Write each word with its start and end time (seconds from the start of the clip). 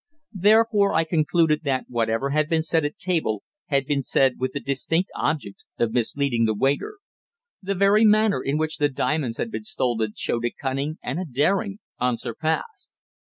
Therefore 0.33 0.95
I 0.95 1.03
concluded 1.03 1.59
that 1.61 1.85
whatever 1.87 2.31
had 2.31 2.49
been 2.49 2.63
said 2.63 2.83
at 2.83 2.97
table 2.97 3.43
had 3.67 3.85
been 3.85 4.01
said 4.01 4.39
with 4.39 4.53
the 4.53 4.59
distinct 4.59 5.11
object 5.15 5.63
of 5.77 5.91
misleading 5.93 6.45
the 6.45 6.55
waiter. 6.55 6.97
The 7.61 7.75
very 7.75 8.03
manner 8.03 8.41
in 8.41 8.57
which 8.57 8.77
the 8.77 8.89
diamonds 8.89 9.37
had 9.37 9.51
been 9.51 9.63
stolen 9.65 10.13
showed 10.15 10.45
a 10.45 10.49
cunning 10.59 10.97
and 11.03 11.19
a 11.19 11.25
daring 11.25 11.77
unsurpassed. 11.99 12.89